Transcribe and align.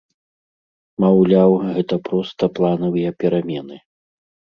Маўляў, 1.03 1.51
гэта 1.75 1.95
проста 2.07 2.43
планавыя 2.61 3.09
перамены. 3.25 3.77